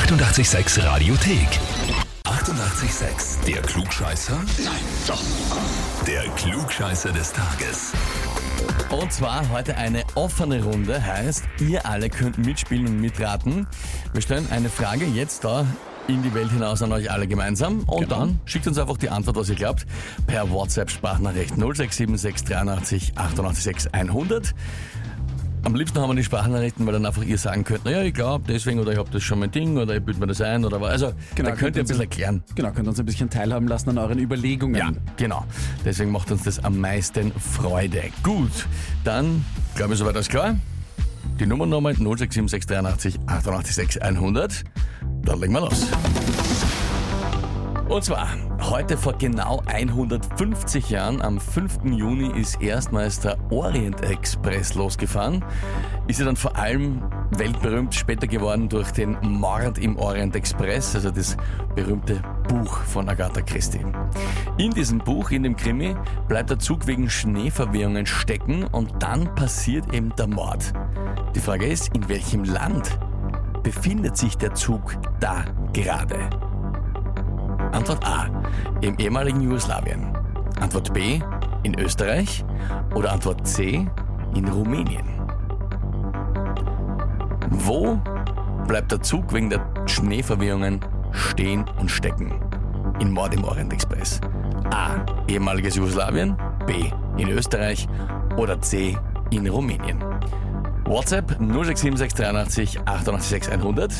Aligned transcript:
886 0.00 0.84
Radiothek. 0.84 1.48
88,6. 2.24 3.46
Der 3.46 3.62
Klugscheißer? 3.62 4.34
Nein, 4.62 4.74
doch. 5.06 5.22
Der 6.06 6.22
Klugscheißer 6.36 7.12
des 7.12 7.32
Tages. 7.32 7.92
Und 8.90 9.10
zwar 9.10 9.48
heute 9.50 9.74
eine 9.78 10.04
offene 10.14 10.62
Runde, 10.62 11.02
heißt, 11.02 11.44
ihr 11.60 11.86
alle 11.86 12.10
könnt 12.10 12.36
mitspielen 12.36 12.86
und 12.86 13.00
mitraten. 13.00 13.66
Wir 14.12 14.20
stellen 14.20 14.46
eine 14.50 14.68
Frage 14.68 15.06
jetzt 15.06 15.44
da 15.44 15.64
in 16.08 16.22
die 16.22 16.34
Welt 16.34 16.50
hinaus 16.52 16.82
an 16.82 16.92
euch 16.92 17.10
alle 17.10 17.26
gemeinsam 17.26 17.80
und 17.86 18.02
Genau. 18.02 18.20
dann 18.20 18.40
schickt 18.44 18.66
uns 18.66 18.78
einfach 18.78 18.98
die 18.98 19.08
Antwort, 19.08 19.36
was 19.36 19.48
ihr 19.48 19.56
glaubt, 19.56 19.86
per 20.26 20.50
WhatsApp-Sprachnachricht 20.50 21.56
0676 21.56 22.44
83 22.44 23.12
88 23.16 23.94
100. 23.94 24.54
Am 25.66 25.74
liebsten 25.74 25.98
haben 25.98 26.10
wir 26.10 26.14
die 26.14 26.22
Sprachnachrichten, 26.22 26.86
weil 26.86 26.92
dann 26.92 27.04
einfach 27.06 27.24
ihr 27.24 27.36
sagen 27.38 27.64
könnt, 27.64 27.84
naja, 27.84 28.00
ich 28.02 28.14
glaube 28.14 28.44
deswegen 28.46 28.78
oder 28.78 28.92
ich 28.92 28.98
habe 28.98 29.10
das 29.10 29.24
schon 29.24 29.40
mein 29.40 29.50
Ding 29.50 29.76
oder 29.76 29.96
ich 29.96 30.00
bild 30.00 30.16
mir 30.16 30.28
das 30.28 30.40
ein 30.40 30.64
oder 30.64 30.80
was. 30.80 30.92
Also 30.92 31.12
Genau, 31.34 31.50
da 31.50 31.56
könnt 31.56 31.74
ihr 31.74 31.82
ein 31.82 31.86
bisschen 31.86 32.02
erklären. 32.02 32.44
Genau, 32.54 32.70
könnt 32.70 32.86
uns 32.86 33.00
ein 33.00 33.04
bisschen 33.04 33.28
teilhaben 33.28 33.66
lassen 33.66 33.90
an 33.90 33.98
euren 33.98 34.20
Überlegungen. 34.20 34.76
Ja, 34.76 34.92
genau. 35.16 35.44
Deswegen 35.84 36.12
macht 36.12 36.30
uns 36.30 36.44
das 36.44 36.62
am 36.62 36.78
meisten 36.78 37.32
Freude. 37.32 38.04
Gut, 38.22 38.68
dann 39.02 39.44
glaube 39.74 39.94
ich, 39.94 39.98
soweit 39.98 40.14
alles 40.14 40.28
klar. 40.28 40.54
Die 41.40 41.46
Nummer 41.46 41.66
nochmal 41.66 41.94
067683 41.94 43.18
886 43.26 44.00
100. 44.04 44.62
Dann 45.24 45.40
legen 45.40 45.52
wir 45.52 45.62
los. 45.62 45.88
Und 47.88 48.04
zwar, 48.04 48.28
heute 48.60 48.96
vor 48.96 49.14
genau 49.14 49.62
150 49.66 50.90
Jahren, 50.90 51.20
am 51.22 51.40
5. 51.40 51.84
Juni, 51.84 52.28
ist 52.38 52.60
erstmals 52.60 53.20
der 53.20 53.36
Orient 53.50 54.00
Express 54.02 54.74
losgefahren. 54.74 55.44
Ist 56.06 56.20
ja 56.20 56.26
dann 56.26 56.36
vor 56.36 56.56
allem 56.56 57.02
weltberühmt 57.36 57.94
später 57.94 58.26
geworden 58.26 58.68
durch 58.68 58.90
den 58.90 59.16
Mord 59.22 59.78
im 59.78 59.96
Orient 59.96 60.36
Express, 60.36 60.94
also 60.94 61.10
das 61.10 61.36
berühmte 61.74 62.22
Buch 62.48 62.78
von 62.82 63.08
Agatha 63.08 63.40
Christie. 63.40 63.84
In 64.58 64.70
diesem 64.72 64.98
Buch, 64.98 65.30
in 65.30 65.42
dem 65.42 65.56
Krimi, 65.56 65.96
bleibt 66.28 66.50
der 66.50 66.58
Zug 66.58 66.86
wegen 66.86 67.10
Schneeverwehungen 67.10 68.06
stecken 68.06 68.64
und 68.64 69.02
dann 69.02 69.34
passiert 69.34 69.92
eben 69.92 70.14
der 70.16 70.28
Mord. 70.28 70.72
Die 71.34 71.40
Frage 71.40 71.66
ist, 71.66 71.94
in 71.94 72.08
welchem 72.08 72.44
Land 72.44 72.98
befindet 73.62 74.16
sich 74.16 74.36
der 74.36 74.54
Zug 74.54 74.96
da 75.20 75.44
gerade? 75.72 76.45
Antwort 77.72 78.04
A. 78.06 78.28
Im 78.80 78.96
ehemaligen 78.98 79.40
Jugoslawien. 79.40 80.16
Antwort 80.60 80.92
B. 80.92 81.20
In 81.62 81.78
Österreich. 81.78 82.44
Oder 82.94 83.12
Antwort 83.12 83.46
C. 83.46 83.86
In 84.34 84.48
Rumänien. 84.48 85.06
Wo 87.50 88.00
bleibt 88.66 88.92
der 88.92 89.00
Zug 89.00 89.32
wegen 89.32 89.50
der 89.50 89.60
Schneeverwehungen 89.86 90.80
stehen 91.12 91.64
und 91.78 91.90
stecken? 91.90 92.40
In 93.00 93.10
Mord 93.10 93.34
im 93.34 93.44
Orient 93.44 93.72
Express. 93.72 94.20
A. 94.70 95.04
Ehemaliges 95.28 95.76
Jugoslawien. 95.76 96.36
B. 96.66 96.90
In 97.16 97.28
Österreich. 97.28 97.88
Oder 98.36 98.60
C. 98.60 98.96
In 99.30 99.46
Rumänien. 99.46 100.02
WhatsApp 100.84 101.36
067683 101.40 102.80
886 102.84 103.52
100. 103.52 103.92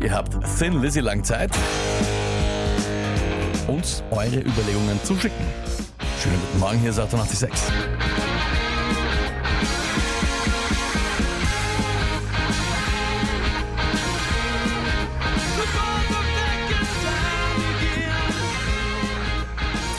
Ihr 0.00 0.12
habt 0.12 0.36
Thin 0.58 0.80
Lizzy 0.80 1.00
lang 1.00 1.22
Zeit 1.22 1.50
uns 3.70 4.02
eure 4.10 4.40
Überlegungen 4.40 5.02
zu 5.04 5.14
schicken. 5.16 5.44
Schönen 6.20 6.40
guten 6.40 6.58
Morgen, 6.58 6.78
hier 6.80 6.90
ist 6.90 6.98
886. 6.98 7.50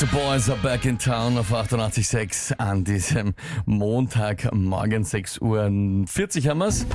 The 0.02 0.08
Boys 0.08 0.50
are 0.50 0.58
back 0.64 0.86
in 0.86 0.98
town 0.98 1.38
auf 1.38 1.54
88.6 1.54 2.58
an 2.58 2.84
diesem 2.84 3.36
Montagmorgen 3.68 5.04
6 5.04 5.40
Uhr 5.42 5.72
40 6.08 6.48
haben 6.48 6.58
wir's. 6.58 6.88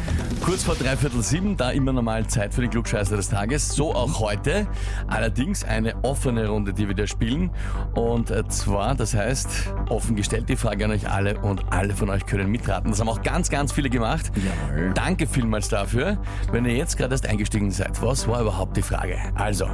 Kurz 0.44 0.64
vor 0.64 0.74
dreiviertel 0.74 1.22
sieben, 1.22 1.56
da 1.56 1.70
immer 1.70 1.92
normal 1.92 2.26
Zeit 2.26 2.52
für 2.52 2.62
die 2.62 2.68
Klugscheißer 2.68 3.14
des 3.14 3.28
Tages. 3.28 3.68
So 3.68 3.94
auch 3.94 4.18
heute. 4.18 4.66
Allerdings 5.06 5.62
eine 5.62 5.94
offene 6.02 6.48
Runde, 6.48 6.72
die 6.72 6.88
wir 6.88 6.96
da 6.96 7.06
spielen. 7.06 7.52
Und 7.94 8.32
äh, 8.32 8.42
zwar, 8.48 8.96
das 8.96 9.14
heißt, 9.14 9.72
offen 9.88 10.16
gestellt 10.16 10.48
die 10.48 10.56
Frage 10.56 10.86
an 10.86 10.90
euch 10.90 11.08
alle 11.08 11.38
und 11.38 11.72
alle 11.72 11.94
von 11.94 12.10
euch 12.10 12.26
können 12.26 12.50
mitraten. 12.50 12.90
Das 12.90 12.98
haben 12.98 13.08
auch 13.08 13.22
ganz, 13.22 13.50
ganz 13.50 13.70
viele 13.70 13.88
gemacht. 13.88 14.32
Jawohl. 14.34 14.94
Danke 14.94 15.28
vielmals 15.28 15.68
dafür. 15.68 16.18
Wenn 16.50 16.64
ihr 16.64 16.74
jetzt 16.74 16.96
gerade 16.96 17.14
erst 17.14 17.28
eingestiegen 17.28 17.70
seid, 17.70 18.02
was 18.02 18.26
war 18.26 18.40
überhaupt 18.40 18.76
die 18.76 18.82
Frage? 18.82 19.16
Also, 19.36 19.68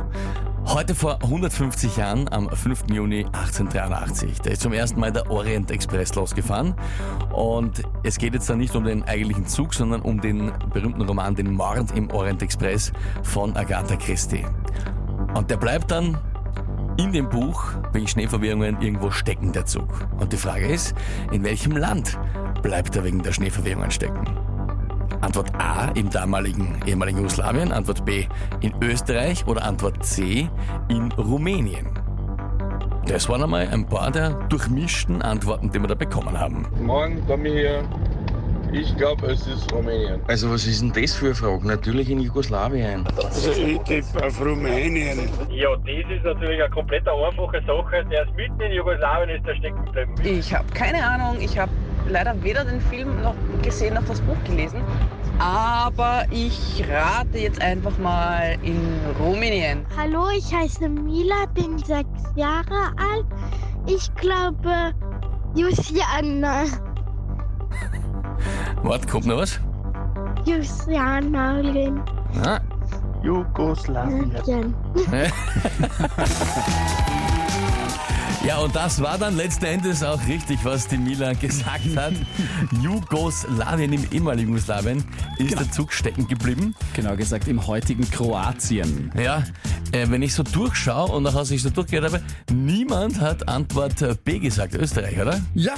heute 0.67 0.95
vor 0.95 1.19
150 1.23 1.97
Jahren, 1.97 2.29
am 2.33 2.49
5. 2.49 2.85
Juni 2.93 3.25
1883, 3.25 4.41
da 4.41 4.51
ist 4.51 4.63
zum 4.63 4.73
ersten 4.73 5.01
Mal 5.01 5.13
der 5.13 5.31
Orient 5.31 5.71
Express 5.71 6.15
losgefahren. 6.15 6.75
Und 7.33 7.83
es 8.03 8.19
geht 8.19 8.35
jetzt 8.35 8.49
dann 8.49 8.59
nicht 8.59 8.75
um 8.75 8.85
den 8.85 9.03
eigentlichen 9.05 9.47
Zug, 9.47 9.75
sondern 9.75 10.03
um 10.03 10.21
den 10.21 10.53
berühmten 10.73 11.03
Roman 11.03 11.35
Den 11.35 11.53
Mord 11.53 11.97
im 11.97 12.11
Orient 12.11 12.43
Express 12.43 12.93
von 13.23 13.57
Agatha 13.57 13.97
Christie. 13.97 14.45
Und 15.35 15.51
der 15.51 15.57
bleibt 15.57 15.91
dann 15.91 16.19
in 16.97 17.13
dem 17.13 17.29
Buch 17.29 17.65
wegen 17.93 18.07
Schneeverwehungen 18.07 18.81
irgendwo 18.81 19.11
stecken, 19.11 19.53
der 19.53 19.67
Zug. 19.67 19.89
Und 20.19 20.33
die 20.33 20.37
Frage 20.37 20.67
ist, 20.67 20.95
in 21.31 21.43
welchem 21.45 21.73
Land 21.73 22.19
bleibt 22.63 22.95
er 22.97 23.05
wegen 23.05 23.23
der 23.23 23.33
Schneeverwehungen 23.33 23.91
stecken? 23.91 24.52
Antwort 25.23 25.53
A 25.59 25.91
im 25.95 26.11
damaligen 26.11 26.81
ehemaligen 26.85 27.19
Jugoslawien, 27.19 27.73
Antwort 27.73 28.05
B 28.05 28.27
in 28.61 28.75
Österreich 28.83 29.47
oder 29.47 29.63
Antwort 29.65 30.05
C 30.05 30.49
in 30.89 31.13
Rumänien. 31.13 31.87
Das 33.07 33.29
waren 33.29 33.43
einmal 33.43 33.69
ein 33.69 33.87
paar 33.87 34.11
der 34.11 34.31
durchmischten 34.49 35.23
Antworten, 35.23 35.71
die 35.71 35.79
wir 35.81 35.89
da 35.89 35.95
bekommen 35.95 36.39
haben. 36.39 36.67
Morgen, 36.81 37.25
Tommy 37.27 37.51
hier. 37.51 37.83
Ich 38.73 38.97
glaube, 38.97 39.27
es 39.27 39.47
ist 39.47 39.71
Rumänien. 39.73 40.21
Also 40.29 40.51
was 40.51 40.67
ist 40.67 40.81
denn 40.81 40.93
das 40.93 41.13
für 41.15 41.27
eine 41.27 41.35
Frage? 41.35 41.67
Natürlich 41.67 42.11
in 42.11 42.21
Jugoslawien. 42.21 43.07
Also 43.23 43.51
ich 43.51 43.79
tippe 43.81 44.25
auf 44.25 44.41
Rumänien. 44.41 45.29
Ja, 45.51 45.77
das 45.77 46.11
ist 46.11 46.25
natürlich 46.25 46.63
eine 46.63 46.71
komplett 46.71 47.07
einfache 47.07 47.63
Sache. 47.67 48.05
Der 48.11 48.25
ist 48.27 48.35
mitten 48.35 48.61
in 48.61 48.73
Jugoslawien, 48.73 49.29
ist 49.31 49.47
der 49.47 49.55
stecken 49.57 49.85
geblieben. 49.85 50.39
Ich 50.39 50.55
habe 50.55 50.65
keine 50.73 51.05
Ahnung. 51.07 51.37
Ich 51.41 51.59
habe 51.59 51.71
leider 52.09 52.41
weder 52.43 52.65
den 52.65 52.81
Film 52.81 53.23
noch 53.23 53.35
gesehen 53.63 53.95
noch 53.95 54.05
das 54.05 54.21
Buch 54.21 54.37
gelesen. 54.45 54.83
Aber 55.39 56.25
ich 56.31 56.85
rate 56.89 57.39
jetzt 57.39 57.61
einfach 57.61 57.97
mal 57.99 58.57
in 58.63 59.01
Rumänien. 59.19 59.85
Hallo, 59.97 60.29
ich 60.37 60.55
heiße 60.55 60.89
Mila, 60.89 61.47
bin 61.55 61.79
sechs 61.79 62.07
Jahre 62.37 62.93
alt. 62.97 63.27
Ich 63.87 64.15
glaube, 64.15 64.93
Jusiana. 65.55 66.65
Warte, 68.83 69.07
kommt 69.07 69.27
noch 69.27 69.39
was? 69.39 69.61
Ah, 72.45 72.61
Jugoslawien. 73.23 74.75
Ja, 78.45 78.59
und 78.59 78.75
das 78.75 79.01
war 79.01 79.19
dann 79.19 79.37
letzten 79.37 79.67
Endes 79.67 80.03
auch 80.03 80.19
richtig, 80.27 80.59
was 80.65 80.89
die 80.89 80.99
Mila 80.99 81.33
gesagt 81.41 81.97
hat. 81.97 82.13
Jugoslawien, 82.83 83.93
im 83.93 84.05
ehemaligen 84.11 84.49
Jugoslawien, 84.49 85.05
ist 85.39 85.57
der 85.57 85.71
Zug 85.71 85.93
stecken 85.93 86.27
geblieben. 86.27 86.75
Genau 86.93 87.15
gesagt 87.17 87.47
im 87.47 87.65
heutigen 87.69 88.11
Kroatien. 88.11 89.13
Ja, 89.17 89.45
äh, 89.93 90.07
wenn 90.09 90.23
ich 90.23 90.35
so 90.35 90.43
durchschaue 90.43 91.13
und 91.13 91.23
nachher 91.23 91.49
ich 91.53 91.63
so 91.63 91.71
durchgehört 91.71 92.13
habe, 92.13 92.23
niemand 92.53 93.21
hat 93.21 93.49
Antwort 93.49 94.03
äh, 94.03 94.17
B 94.25 94.41
gesagt, 94.41 94.75
Österreich, 94.75 95.21
oder? 95.21 95.41
Ja, 95.55 95.75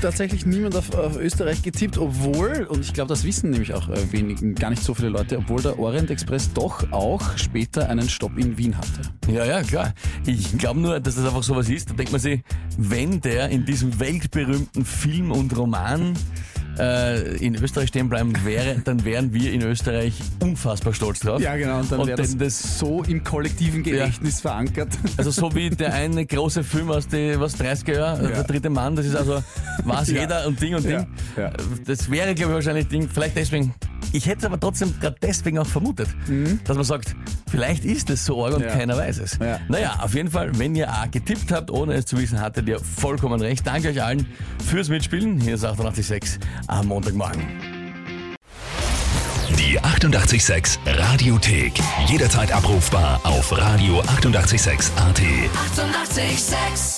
tatsächlich 0.00 0.46
niemand 0.46 0.74
auf, 0.76 0.94
auf 0.94 1.18
Österreich 1.18 1.62
getippt, 1.62 1.98
obwohl, 1.98 2.66
und 2.70 2.80
ich 2.80 2.94
glaube, 2.94 3.08
das 3.08 3.24
wissen 3.24 3.50
nämlich 3.50 3.74
auch 3.74 3.88
äh, 3.90 4.12
wenigen, 4.12 4.54
gar 4.54 4.70
nicht 4.70 4.82
so 4.82 4.94
viele 4.94 5.10
Leute, 5.10 5.36
obwohl 5.36 5.60
der 5.60 5.78
Orient 5.78 6.10
Express 6.10 6.52
doch 6.54 6.90
auch 6.92 7.36
später 7.36 7.90
einen 7.90 8.08
Stopp 8.08 8.38
in 8.38 8.56
Wien 8.56 8.76
hatte. 8.78 9.02
Ja, 9.30 9.44
ja, 9.44 9.62
klar. 9.62 9.92
Ich 10.24 10.56
glaube 10.56 10.80
nur, 10.80 10.98
dass 11.00 11.16
das 11.16 11.26
einfach 11.26 11.42
sowas 11.42 11.68
ist. 11.68 11.90
Da 11.96 12.05
denkt 12.06 12.12
man 12.12 12.20
sich, 12.20 12.40
wenn 12.78 13.20
der 13.20 13.48
in 13.48 13.64
diesem 13.64 13.98
weltberühmten 13.98 14.84
Film 14.84 15.32
und 15.32 15.56
Roman 15.56 16.14
äh, 16.78 17.36
in 17.44 17.54
Österreich 17.56 17.88
stehen 17.88 18.08
bleiben 18.08 18.32
wäre, 18.44 18.80
dann 18.84 19.04
wären 19.04 19.32
wir 19.34 19.52
in 19.52 19.62
Österreich 19.62 20.14
unfassbar 20.40 20.92
stolz 20.94 21.20
drauf. 21.20 21.40
Ja, 21.40 21.56
genau, 21.56 21.80
und 21.80 21.90
dann 21.90 22.06
wäre 22.06 22.16
das, 22.16 22.36
das- 22.36 22.78
so 22.78 23.02
im 23.02 23.24
kollektiven 23.24 23.82
Gedächtnis 23.82 24.40
verankert. 24.40 24.90
Also 25.16 25.30
so 25.32 25.52
wie 25.54 25.70
der 25.70 25.94
eine 25.94 26.24
große 26.26 26.62
Film 26.62 26.90
aus 26.90 27.08
den 27.08 27.40
was 27.40 27.58
30er 27.58 27.94
Jahren, 27.96 28.28
der 28.28 28.44
dritte 28.44 28.70
Mann, 28.70 28.94
das 28.94 29.06
ist 29.06 29.16
also, 29.16 29.42
weiß 29.84 30.08
Ja. 30.12 30.20
jeder 30.20 30.46
und 30.46 30.60
Ding 30.60 30.74
und 30.76 30.84
Ja, 30.84 30.98
Ding. 31.00 31.06
ja. 31.36 31.52
Das 31.86 32.08
wäre, 32.10 32.34
glaube 32.34 32.52
ich, 32.52 32.54
wahrscheinlich 32.56 32.86
Ding, 32.88 33.08
vielleicht 33.12 33.36
deswegen, 33.36 33.74
ich 34.12 34.26
hätte 34.26 34.40
es 34.40 34.44
aber 34.44 34.60
trotzdem 34.60 34.94
gerade 35.00 35.16
deswegen 35.20 35.58
auch 35.58 35.66
vermutet, 35.66 36.08
dass 36.64 36.76
man 36.76 36.84
sagt, 36.84 37.16
vielleicht 37.48 37.84
ist 37.84 38.10
es 38.10 38.24
so 38.24 38.44
arg 38.44 38.54
und. 38.54 38.62
Ja. 38.62 38.68
keiner 38.68 38.96
weiß 38.96 39.18
es. 39.18 39.38
Ja. 39.38 39.60
Naja, 39.68 39.98
auf 40.00 40.14
jeden 40.14 40.30
Fall, 40.30 40.58
wenn 40.58 40.74
ihr 40.74 40.92
A 40.92 41.06
getippt 41.06 41.52
habt, 41.52 41.70
ohne 41.70 41.94
es 41.94 42.06
zu 42.06 42.18
wissen, 42.18 42.40
hattet 42.40 42.68
ihr 42.68 42.78
vollkommen 42.78 43.40
recht. 43.40 43.66
Danke 43.66 43.88
euch 43.88 44.02
allen 44.02 44.26
fürs 44.64 44.88
Mitspielen. 44.88 45.40
Hier 45.40 45.54
ist 45.54 45.64
886 45.64 46.38
am 46.66 46.86
Montagmorgen. 46.86 47.42
Die 49.58 49.80
886 49.80 50.78
Radiothek. 50.86 51.72
Jederzeit 52.06 52.52
abrufbar 52.52 53.20
auf 53.24 53.52
radio886.at. 53.52 54.86
886! 54.96 54.96
886 54.96 56.95